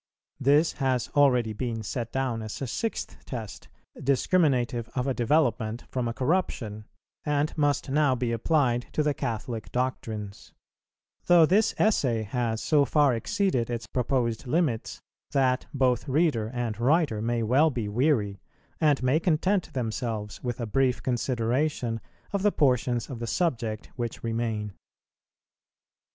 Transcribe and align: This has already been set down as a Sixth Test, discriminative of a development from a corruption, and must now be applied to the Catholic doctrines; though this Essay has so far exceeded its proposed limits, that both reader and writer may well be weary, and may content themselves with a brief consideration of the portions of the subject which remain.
This 0.39 0.73
has 0.81 1.09
already 1.09 1.53
been 1.53 1.83
set 1.83 2.11
down 2.11 2.41
as 2.41 2.59
a 2.59 2.65
Sixth 2.65 3.23
Test, 3.23 3.67
discriminative 4.03 4.89
of 4.95 5.05
a 5.05 5.13
development 5.13 5.83
from 5.91 6.07
a 6.07 6.13
corruption, 6.15 6.85
and 7.23 7.55
must 7.55 7.87
now 7.87 8.15
be 8.15 8.31
applied 8.31 8.87
to 8.93 9.03
the 9.03 9.13
Catholic 9.13 9.71
doctrines; 9.71 10.53
though 11.27 11.45
this 11.45 11.75
Essay 11.77 12.23
has 12.23 12.63
so 12.63 12.83
far 12.83 13.13
exceeded 13.13 13.69
its 13.69 13.85
proposed 13.85 14.47
limits, 14.47 14.99
that 15.33 15.67
both 15.71 16.07
reader 16.07 16.49
and 16.51 16.79
writer 16.79 17.21
may 17.21 17.43
well 17.43 17.69
be 17.69 17.87
weary, 17.87 18.41
and 18.79 19.03
may 19.03 19.19
content 19.19 19.71
themselves 19.73 20.43
with 20.43 20.59
a 20.59 20.65
brief 20.65 21.03
consideration 21.03 22.01
of 22.33 22.41
the 22.41 22.51
portions 22.51 23.07
of 23.07 23.19
the 23.19 23.27
subject 23.27 23.91
which 23.97 24.23
remain. 24.23 24.73